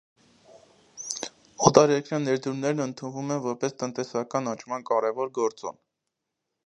Օտարերկրյա 1.69 2.19
ներդրումներն 2.23 2.81
ընդունվում 2.87 3.29
են 3.35 3.43
որպես 3.45 3.77
տնտեսական 3.83 4.51
աճման 4.55 4.89
կարևոր 4.93 5.35
գործոն։ 5.41 5.79